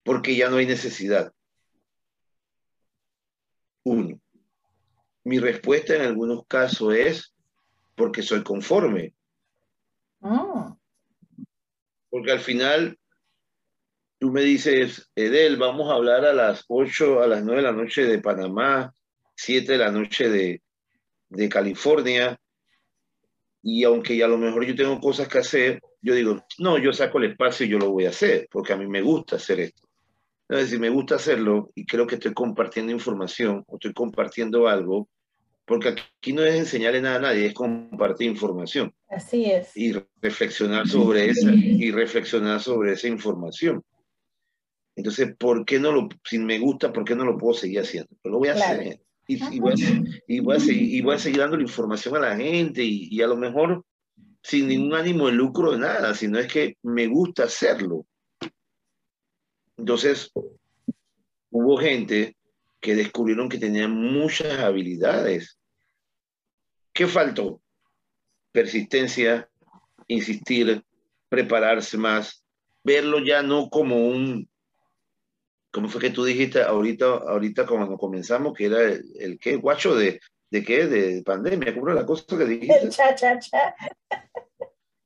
[0.02, 1.32] porque ya no hay necesidad.
[3.84, 4.20] Uno.
[5.24, 7.34] Mi respuesta en algunos casos es
[7.94, 9.14] porque soy conforme.
[10.20, 10.78] Oh.
[12.16, 12.98] Porque al final
[14.18, 17.74] tú me dices, Edel, vamos a hablar a las 8, a las 9 de la
[17.74, 18.90] noche de Panamá,
[19.34, 20.62] 7 de la noche de,
[21.28, 22.40] de California,
[23.62, 27.18] y aunque a lo mejor yo tengo cosas que hacer, yo digo, no, yo saco
[27.18, 29.86] el espacio y yo lo voy a hacer, porque a mí me gusta hacer esto.
[30.48, 35.10] Es decir, me gusta hacerlo y creo que estoy compartiendo información o estoy compartiendo algo
[35.66, 38.94] porque aquí no es enseñarle nada a nadie, es compartir información.
[39.08, 39.76] Así es.
[39.76, 43.82] Y reflexionar sobre esa, y reflexionar sobre esa información.
[44.94, 48.08] Entonces, ¿por qué no lo, si me gusta, por qué no lo puedo seguir haciendo?
[48.22, 48.80] Pues lo voy a claro.
[48.80, 49.00] hacer.
[49.28, 52.14] Y, y, voy a, y, voy a seguir, y, voy a, seguir, dando la información
[52.16, 53.84] a la gente y, y a lo mejor
[54.42, 58.06] sin ningún ánimo de lucro de nada, sino es que me gusta hacerlo.
[59.76, 60.30] Entonces,
[61.50, 62.36] hubo gente
[62.80, 65.58] que descubrieron que tenían muchas habilidades.
[66.92, 67.60] ¿Qué faltó?
[68.52, 69.48] Persistencia,
[70.06, 70.82] insistir,
[71.28, 72.44] prepararse más,
[72.84, 74.48] verlo ya no como un,
[75.72, 79.94] ¿cómo fue que tú dijiste ahorita, ahorita cuando comenzamos, que era el, el qué, guacho
[79.94, 82.78] de, de qué, de pandemia, ¿cómo era la cosa que dijiste?
[82.78, 83.74] El cha cha cha.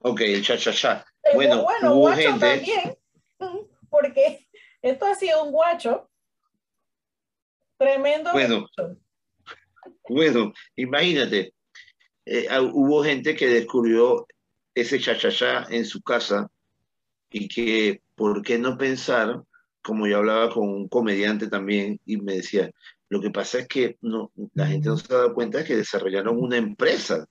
[0.01, 1.07] Ok, el cha cha cha.
[1.35, 2.47] Bueno, bueno hubo guacho gente...
[2.47, 2.99] también,
[3.89, 4.47] porque
[4.83, 6.10] esto ha sido un guacho
[7.81, 8.31] Tremendo.
[8.33, 8.69] Bueno,
[10.07, 11.55] bueno imagínate,
[12.27, 14.27] eh, hubo gente que descubrió
[14.75, 16.51] ese chachachá en su casa
[17.31, 19.43] y que, ¿por qué no pensar?
[19.81, 22.71] Como yo hablaba con un comediante también y me decía,
[23.09, 25.77] lo que pasa es que no, la gente no se ha dado cuenta de que
[25.77, 27.27] desarrollaron una empresa.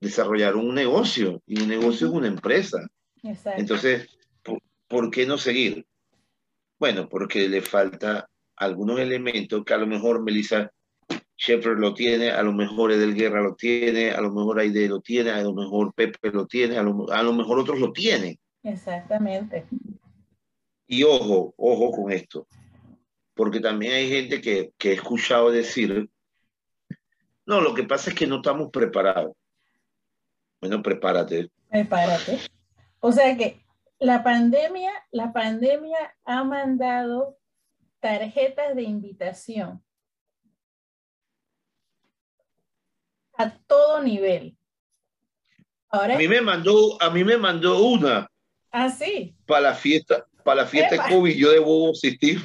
[0.00, 2.78] Desarrollaron un negocio y un negocio es una empresa.
[3.24, 3.60] Exacto.
[3.60, 4.08] Entonces,
[4.44, 5.84] ¿por, ¿por qué no seguir?
[6.82, 10.68] Bueno, porque le falta algunos elementos que a lo mejor Melissa
[11.36, 15.00] Shepard lo tiene, a lo mejor Edel Guerra lo tiene, a lo mejor Aide lo
[15.00, 18.36] tiene, a lo mejor Pepe lo tiene, a lo, a lo mejor otros lo tienen.
[18.64, 19.64] Exactamente.
[20.88, 22.48] Y ojo, ojo con esto,
[23.34, 26.10] porque también hay gente que, que he escuchado decir,
[27.46, 29.36] no, lo que pasa es que no estamos preparados.
[30.60, 31.48] Bueno, prepárate.
[31.70, 32.40] Prepárate.
[32.98, 33.61] O sea que
[34.02, 37.38] la pandemia, la pandemia ha mandado
[38.00, 39.80] tarjetas de invitación
[43.34, 44.58] a todo nivel.
[45.88, 48.28] Ahora, a mí me mandó, a mí me mandó una.
[48.72, 49.36] Ah, sí.
[49.46, 51.06] Para la fiesta, para la fiesta Epa.
[51.06, 52.42] de COVID, yo debo asistir.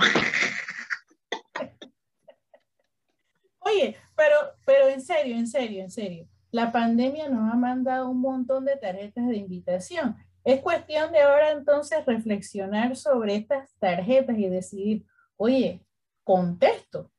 [3.61, 6.27] Oye, pero, pero en serio, en serio, en serio.
[6.51, 10.15] La pandemia nos ha mandado un montón de tarjetas de invitación.
[10.43, 15.85] Es cuestión de ahora entonces reflexionar sobre estas tarjetas y decidir, oye,
[16.23, 17.11] contesto.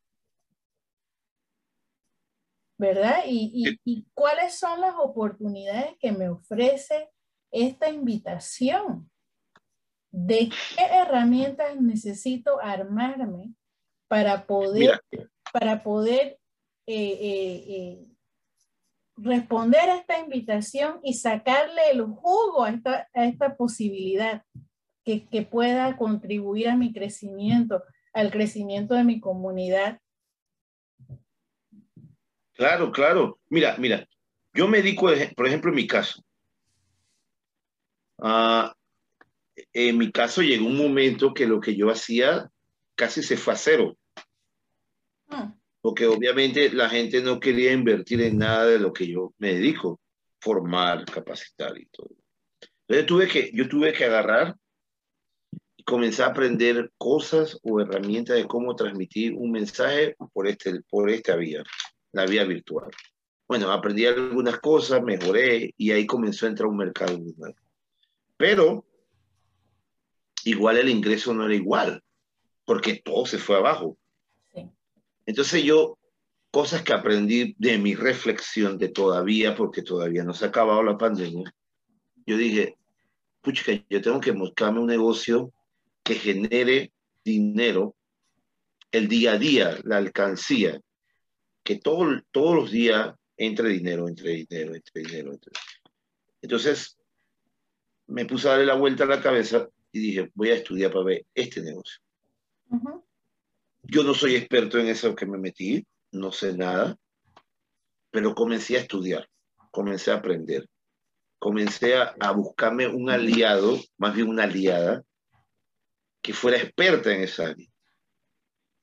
[2.78, 3.24] ¿Verdad?
[3.26, 7.11] Y, y, cuáles son las oportunidades que me ofrece
[7.50, 9.11] esta invitación.
[10.11, 13.52] ¿De qué herramientas necesito armarme
[14.09, 15.00] para poder,
[15.52, 16.38] para poder
[16.87, 18.07] eh, eh, eh,
[19.20, 24.44] responder a esta invitación y sacarle el jugo a esta, a esta posibilidad
[25.04, 30.00] que, que, pueda contribuir a mi crecimiento, al crecimiento de mi comunidad.
[32.54, 33.38] Claro, claro.
[33.48, 34.07] Mira, mira,
[34.52, 36.22] yo me dedico, por ejemplo, en mi caso.
[38.18, 38.68] Uh,
[39.72, 42.50] en mi caso llegó un momento que lo que yo hacía
[42.94, 43.96] casi se fue a cero.
[45.28, 45.57] Hmm
[45.88, 49.98] porque obviamente la gente no quería invertir en nada de lo que yo me dedico,
[50.38, 52.11] formar, capacitar y todo.
[52.87, 54.55] Entonces tuve que, yo tuve que agarrar
[55.79, 61.09] y comenzar a aprender cosas o herramientas de cómo transmitir un mensaje por, este, por
[61.09, 61.64] esta vía,
[62.12, 62.90] la vía virtual.
[63.48, 67.57] Bueno, aprendí algunas cosas, mejoré y ahí comenzó a entrar un mercado nuevo.
[68.37, 68.85] Pero
[70.44, 72.03] igual el ingreso no era igual,
[72.66, 73.96] porque todo se fue abajo.
[75.28, 75.98] Entonces yo,
[76.50, 80.96] cosas que aprendí de mi reflexión de todavía, porque todavía no se ha acabado la
[80.96, 81.54] pandemia,
[82.24, 82.78] yo dije,
[83.42, 85.52] pucha, yo tengo que buscarme un negocio
[86.02, 87.94] que genere dinero
[88.90, 90.80] el día a día, la alcancía,
[91.62, 95.32] que todo, todos los días entre dinero, entre dinero, entre dinero.
[95.34, 95.52] Entre...
[96.40, 96.96] Entonces,
[98.06, 101.04] me puse a darle la vuelta a la cabeza y dije, voy a estudiar para
[101.04, 102.00] ver este negocio.
[103.82, 106.96] Yo no soy experto en eso que me metí, no sé nada,
[108.10, 109.28] pero comencé a estudiar,
[109.70, 110.68] comencé a aprender,
[111.38, 115.02] comencé a, buscarme un aliado, más bien una aliada,
[116.20, 117.68] que fuera experta en esa área.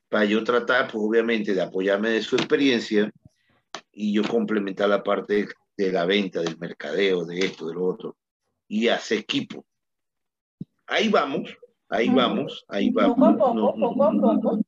[0.08, 3.10] Para yo tratar, pues obviamente, de apoyarme de su experiencia
[3.92, 8.16] y yo complementar la parte de la venta, del mercadeo, de esto, de lo otro,
[8.68, 9.64] y hacer equipo.
[10.86, 11.56] Ahí vamos,
[11.88, 13.16] ahí vamos, ahí vamos.
[13.16, 14.65] Poco a poco, poco a poco.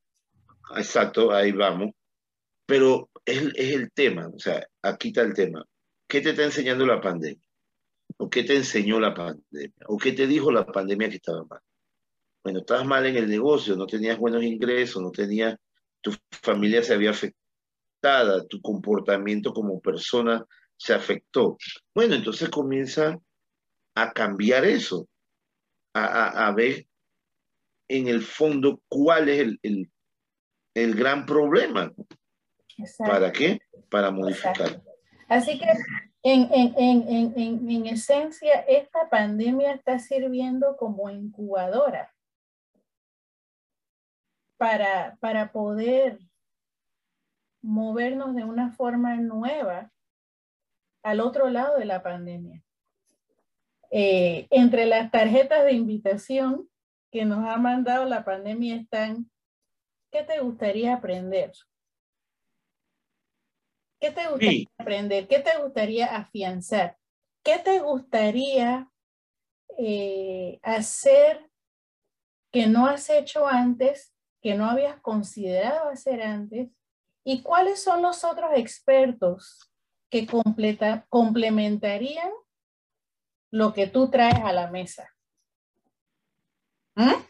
[0.77, 1.93] Exacto, ahí vamos.
[2.67, 5.65] Pero es, el tema, o sea, aquí está el tema.
[6.07, 7.49] ¿Qué te está enseñando la pandemia?
[8.19, 9.87] ¿O qué te enseñó la pandemia?
[9.87, 11.61] ¿O qué te dijo la pandemia que estaba mal?
[12.43, 15.57] Bueno, estabas mal en el negocio, no tenías buenos ingresos, no tenías,
[16.01, 20.45] tu familia se había afectada, tu comportamiento como persona
[20.77, 21.57] se afectó.
[21.95, 23.19] Bueno, entonces comienza
[23.95, 25.09] a cambiar eso,
[25.95, 26.87] a, a, ver
[27.89, 29.91] en el fondo cuál es el,
[30.85, 31.93] el gran problema.
[32.99, 33.61] ¿Para qué?
[33.91, 34.83] Para modificar.
[35.29, 35.67] Así que
[36.23, 36.75] en, en,
[37.37, 42.15] en, en, esencia, esta pandemia está sirviendo como incubadora
[44.57, 46.19] para, para poder
[47.63, 49.93] movernos de una forma nueva
[51.03, 52.63] al otro lado de la pandemia.
[53.91, 56.69] Eh, entre las tarjetas de invitación
[57.11, 59.31] que nos ha mandado la pandemia están
[60.11, 61.53] ¿qué te gustaría aprender?
[64.01, 65.29] ¿Qué te gustaría aprender?
[65.29, 66.97] ¿Qué te gustaría afianzar?
[67.43, 68.89] ¿Qué te gustaría
[69.79, 71.51] eh, hacer
[72.53, 76.71] que no has hecho antes, que no habías considerado hacer antes?
[77.25, 79.71] ¿Y cuáles son los otros expertos
[80.11, 82.31] que completa, complementarían
[83.51, 85.13] lo que tú traes a la mesa?
[86.95, 87.28] ¿Mm?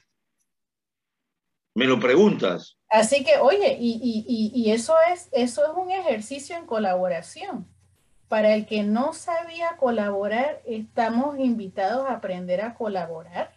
[1.79, 2.77] Me lo preguntas.
[2.89, 7.69] Así que, oye, y, eso, es, eso es un ejercicio en colaboración.
[8.27, 13.55] Para el que no sabía colaborar, estamos invitados a aprender a colaborar.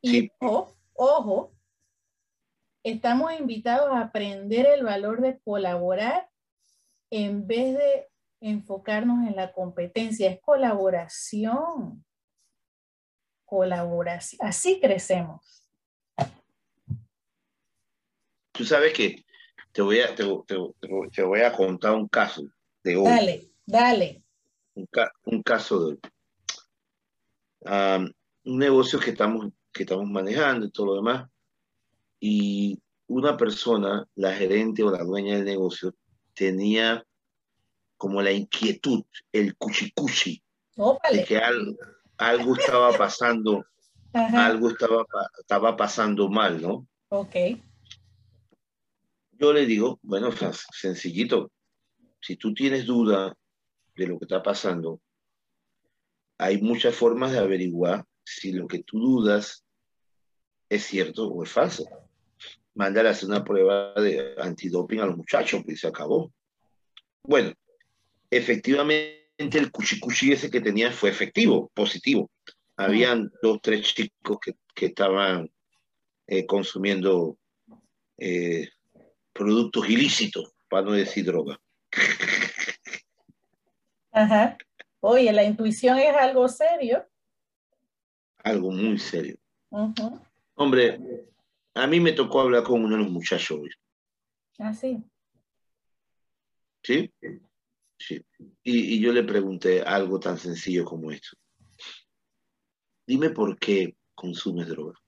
[0.00, 1.52] Y ojo, ojo,
[2.84, 6.30] estamos invitados a aprender el valor de colaborar
[7.10, 8.08] en vez de
[8.40, 10.30] enfocarnos en la competencia.
[10.30, 12.04] Es colaboración
[13.52, 14.48] colaboración.
[14.48, 15.62] Así crecemos.
[18.50, 19.26] Tú sabes que
[19.72, 22.44] te voy a, te, voy a contar un caso
[22.82, 23.04] de hoy.
[23.04, 24.22] Dale, dale.
[24.74, 25.98] Un, caso de
[28.44, 31.28] un negocio que estamos, que estamos manejando y todo lo demás.
[32.20, 35.94] Y una persona, la gerente o la dueña del negocio,
[36.32, 37.04] tenía
[37.98, 40.42] como la inquietud, el cuchicuchi,
[41.12, 41.76] de que algo,
[42.22, 43.66] algo estaba pasando,
[44.12, 45.04] algo estaba,
[45.38, 46.86] estaba pasando mal, ¿no?
[47.08, 47.36] Ok.
[49.32, 50.30] Yo le digo, bueno,
[50.72, 51.50] sencillito,
[52.20, 53.36] si tú tienes duda
[53.96, 55.00] de lo que está pasando,
[56.38, 59.64] hay muchas formas de averiguar si lo que tú dudas
[60.68, 61.84] es cierto o es falso.
[62.74, 66.32] Mándale a hacer una prueba de antidoping a los muchachos, y se acabó.
[67.22, 67.52] Bueno,
[68.30, 72.30] efectivamente el cuchicuchi ese que tenía fue efectivo, positivo.
[72.76, 75.50] Habían dos, tres chicos que, que estaban
[76.26, 77.38] eh, consumiendo
[78.18, 78.68] eh,
[79.32, 81.60] productos ilícitos, para no decir droga.
[84.12, 84.56] Ajá.
[85.00, 87.06] Oye, la intuición es algo serio.
[88.38, 89.36] Algo muy serio.
[90.54, 90.98] Hombre,
[91.74, 93.70] a mí me tocó hablar con uno de los muchachos hoy.
[94.58, 95.02] Ah, sí.
[96.82, 97.12] ¿Sí?
[98.04, 98.20] Sí.
[98.62, 101.36] Y, y, yo le pregunté algo tan sencillo como esto.
[103.06, 104.98] Dime por qué consumes droga.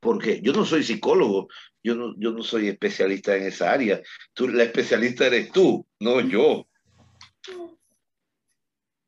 [0.00, 1.48] Porque yo no soy psicólogo,
[1.82, 4.02] yo no, yo no soy especialista en esa área.
[4.32, 6.66] Tú, la especialista eres tú, no yo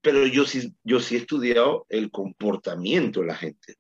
[0.07, 3.75] pero yo sí, yo sí he estudiado el comportamiento de la gente.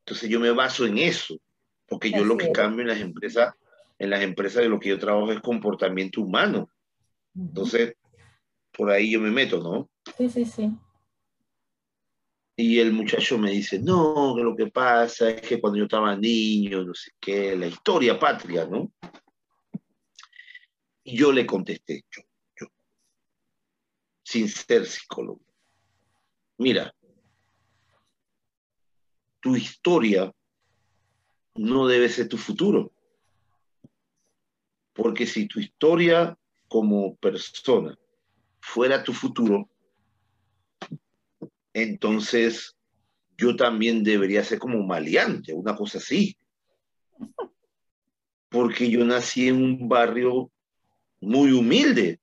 [0.00, 1.40] Entonces yo me baso en eso,
[1.86, 3.54] porque yo lo que cambio en las empresas,
[4.00, 6.68] en las empresas de lo que yo trabajo es comportamiento humano.
[7.32, 7.94] Entonces,
[8.76, 9.88] por ahí yo me meto, ¿no?
[10.16, 10.70] Sí, sí, sí.
[12.56, 16.14] Y el muchacho me dice, no, que lo que pasa es que cuando yo estaba
[16.16, 18.92] niño, no sé qué, la historia patria, ¿no?
[21.04, 22.66] Y yo le contesté, yo,
[24.22, 25.40] sin ser psicólogo.
[26.58, 26.94] Mira,
[29.40, 30.32] tu historia
[31.56, 32.92] no debe ser tu futuro.
[34.92, 37.98] Porque si tu historia como persona
[38.64, 39.68] fuera tu futuro,
[41.74, 42.74] entonces
[43.36, 46.36] yo también debería ser como maleante, una cosa así.
[48.48, 50.50] Porque yo nací en un barrio
[51.20, 52.20] muy humilde.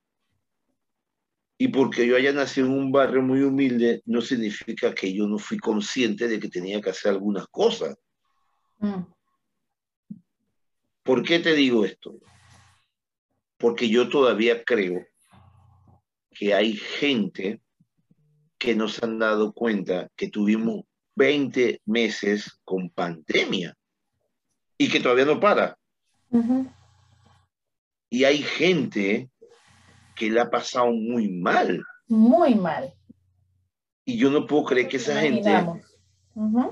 [1.58, 5.38] Y porque yo haya nacido en un barrio muy humilde, no significa que yo no
[5.38, 7.96] fui consciente de que tenía que hacer algunas cosas.
[8.80, 9.04] Mm.
[11.04, 12.20] ¿Por qué te digo esto?
[13.58, 15.11] Porque yo todavía creo
[16.32, 17.62] que hay gente
[18.58, 23.76] que no se han dado cuenta que tuvimos 20 meses con pandemia
[24.78, 25.78] y que todavía no para.
[28.10, 29.30] Y hay gente
[30.16, 31.84] que le ha pasado muy mal.
[32.08, 32.94] Muy mal.
[34.06, 35.50] Y yo no puedo creer que esa gente,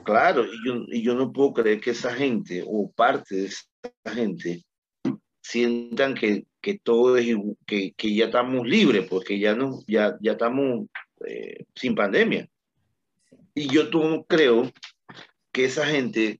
[0.03, 4.13] claro, y yo, y yo, no puedo creer que esa gente o parte de esa
[4.13, 4.63] gente
[5.49, 7.35] sientan que, que todo es
[7.65, 10.87] que, que ya estamos libres, porque ya no, ya, ya estamos
[11.25, 12.47] eh, sin pandemia.
[13.55, 14.71] Y yo tú creo
[15.51, 16.39] que esa gente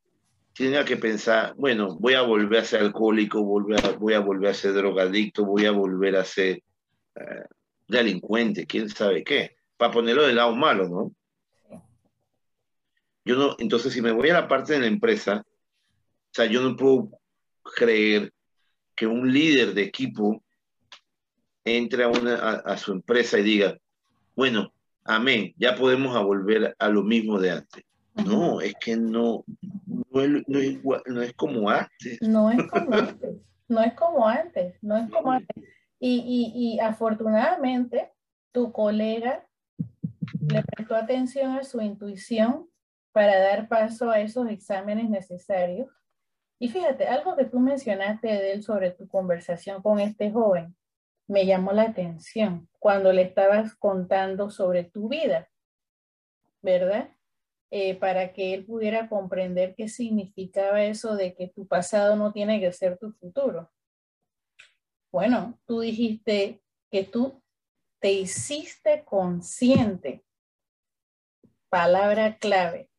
[0.54, 4.52] tiene que pensar, bueno, voy a volver a ser alcohólico, voy a, voy a volver
[4.52, 6.62] a ser drogadicto, voy a volver a ser
[7.16, 7.46] eh,
[7.88, 11.16] delincuente, quién sabe qué, para ponerlo del lado malo, ¿no?
[13.26, 16.62] Yo no, entonces si me voy a la parte de la empresa, o sea, yo
[16.62, 17.10] no puedo
[17.76, 18.32] creer
[19.00, 20.44] que un líder de equipo
[21.64, 23.78] entre a, una, a, su empresa y diga,
[24.36, 24.74] bueno,
[25.06, 27.86] amén, ya podemos a volver a lo mismo de antes.
[28.26, 29.46] No, es que no,
[30.12, 32.22] no es, no es, no es como antes.
[32.22, 33.38] No es como antes,
[33.70, 35.64] no es como antes, no es como antes.
[35.98, 38.12] Y, y, afortunadamente,
[38.52, 39.48] tu colega
[40.42, 42.68] le prestó atención a su intuición
[43.14, 45.88] para dar paso a esos exámenes necesarios.
[46.60, 50.76] Y fíjate, algo que tú mencionaste de él sobre tu conversación con este joven
[51.28, 55.50] me llamó la atención cuando le estabas contando sobre tu vida,
[56.62, 57.16] ¿verdad?
[57.72, 62.60] Eh, para que él pudiera comprender qué significaba eso de que tu pasado no tiene
[62.60, 63.72] que ser tu futuro.
[65.12, 67.42] Bueno, tú dijiste que tú
[68.00, 70.26] te hiciste consciente.
[71.70, 72.90] Palabra clave.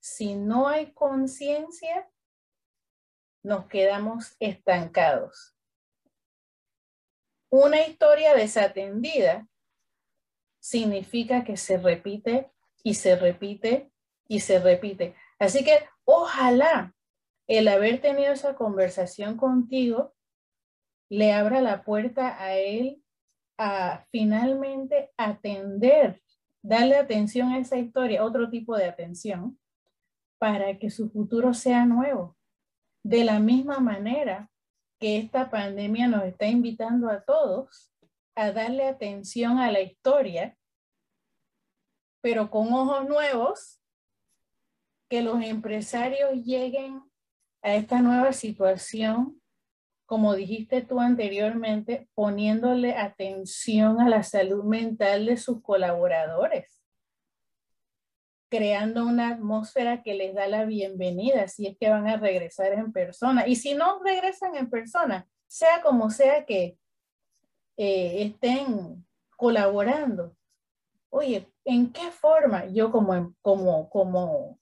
[0.00, 2.08] Si no hay conciencia,
[3.44, 5.54] nos quedamos estancados.
[7.50, 9.46] Una historia desatendida
[10.58, 12.50] significa que se repite
[12.82, 13.92] y se repite
[14.26, 15.14] y se repite.
[15.38, 16.94] Así que ojalá
[17.46, 20.14] el haber tenido esa conversación contigo
[21.10, 23.04] le abra la puerta a él
[23.58, 26.22] a finalmente atender,
[26.62, 29.60] darle atención a esa historia, otro tipo de atención,
[30.38, 32.36] para que su futuro sea nuevo.
[33.04, 34.50] De la misma manera
[34.98, 37.92] que esta pandemia nos está invitando a todos
[38.34, 40.56] a darle atención a la historia,
[42.22, 43.78] pero con ojos nuevos,
[45.10, 47.02] que los empresarios lleguen
[47.62, 49.38] a esta nueva situación,
[50.06, 56.73] como dijiste tú anteriormente, poniéndole atención a la salud mental de sus colaboradores
[58.54, 62.92] creando una atmósfera que les da la bienvenida si es que van a regresar en
[62.92, 63.48] persona.
[63.48, 66.78] Y si no regresan en persona, sea como sea que
[67.76, 69.04] eh, estén
[69.36, 70.36] colaborando,
[71.10, 74.60] oye, ¿en qué forma yo como, em, como, como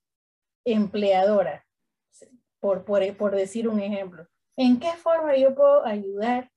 [0.64, 1.66] empleadora,
[2.60, 4.26] por, por, por decir un ejemplo,
[4.56, 6.50] ¿en qué forma yo puedo ayudar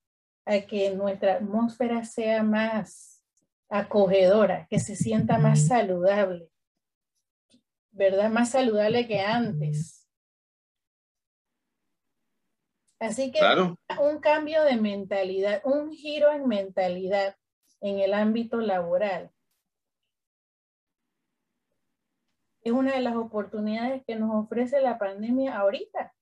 [0.45, 3.25] a que nuestra atmósfera sea más
[3.67, 6.49] acogedora, que se sienta más saludable?
[7.95, 8.29] ¿Verdad?
[8.29, 10.07] Más saludable que antes.
[12.99, 13.39] Así que
[13.99, 17.35] un cambio de mentalidad, un giro en mentalidad
[17.81, 19.31] en el ámbito laboral
[22.65, 26.13] es una de las oportunidades que nos ofrece la pandemia ahorita.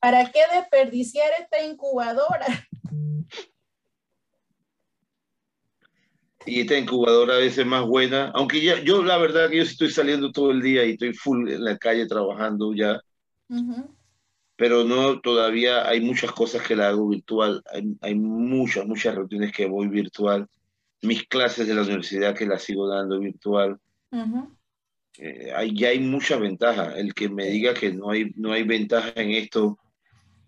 [0.00, 2.46] ¿Para qué desperdiciar esta incubadora?
[6.46, 9.90] Y esta incubadora a veces más buena, aunque ya, yo la verdad que yo estoy
[9.90, 13.00] saliendo todo el día y estoy full en la calle trabajando ya,
[14.56, 19.52] pero no, todavía hay muchas cosas que la hago virtual, hay, hay muchas, muchas rutinas
[19.52, 20.46] que voy virtual,
[21.02, 23.78] mis clases de la universidad que las sigo dando virtual.
[25.18, 26.96] Eh, hay, ya hay muchas ventajas.
[26.96, 29.78] El que me diga que no hay, no hay ventaja en esto,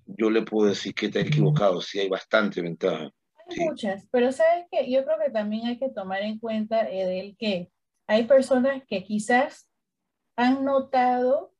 [0.07, 3.11] yo le puedo decir que está equivocado, sí hay bastante ventaja
[3.57, 7.71] muchas, pero sabes que yo creo que también hay que tomar en cuenta, Edel, que
[8.09, 9.69] hay personas que quizás
[10.37, 11.53] han notado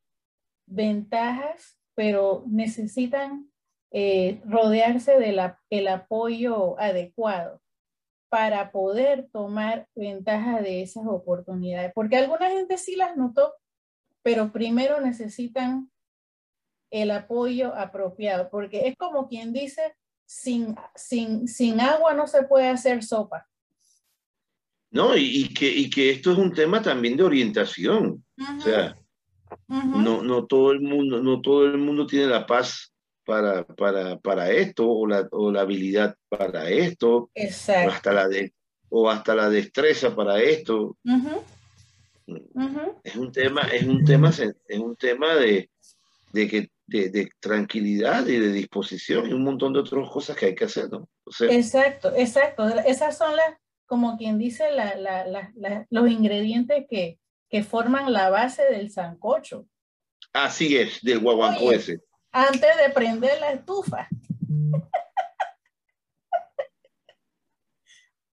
[0.67, 3.51] ventajas, pero necesitan
[3.93, 7.63] eh, rodearse del apoyo adecuado
[8.29, 11.93] para poder tomar ventaja de esas oportunidades.
[11.95, 13.55] Porque alguna gente sí las notó,
[14.23, 15.91] pero primero necesitan
[16.91, 19.97] el apoyo apropiado, porque es como quien dice,
[20.27, 23.49] sin, sin, sin agua no se puede hacer sopa.
[24.91, 28.25] No, y, que, y que esto es un tema también de orientación.
[28.39, 28.97] O sea,
[29.69, 32.93] no, no, todo el mundo, no todo el mundo tiene la paz
[33.25, 37.31] para, para, para esto o la, o la habilidad para esto.
[37.35, 37.91] Exacto.
[37.91, 38.55] O hasta la, de,
[38.89, 40.97] o hasta la destreza para esto.
[43.05, 45.69] Es un tema, es un tema, es un tema de,
[46.33, 50.55] de que de, tranquilidad y de disposición y un montón de otras cosas que hay
[50.55, 51.09] que hacer, ¿no?
[51.49, 52.69] exacto, exacto.
[52.69, 53.57] Esas son las,
[53.87, 54.67] como quien dice,
[55.91, 57.19] los ingredientes que,
[57.49, 59.67] que forman la base del sancocho.
[60.33, 62.01] Así es, del guaguanco ese.
[62.33, 64.09] Antes de prender la estufa.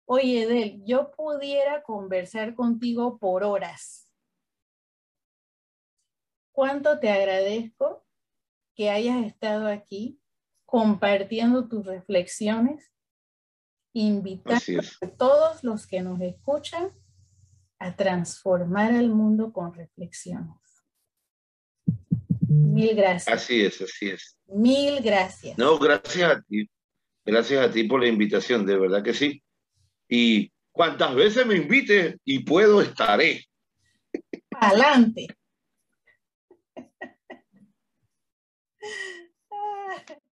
[0.05, 4.11] Oye, Del, yo pudiera conversar contigo por horas.
[6.51, 8.05] ¿Cuánto te agradezco
[8.75, 10.19] que hayas estado aquí
[10.65, 12.91] compartiendo tus reflexiones,
[13.93, 16.91] invitando a todos los que nos escuchan
[17.79, 20.55] a transformar el mundo con reflexiones.
[22.47, 23.35] Mil gracias.
[23.35, 24.37] Así es, así es.
[24.47, 25.57] Mil gracias.
[25.57, 26.69] No, gracias a ti.
[27.25, 29.43] Gracias a ti por la invitación, de verdad que sí.
[30.07, 33.45] Y cuantas veces me invites y puedo, estaré.
[34.51, 35.27] Adelante.
[39.51, 40.05] Ah.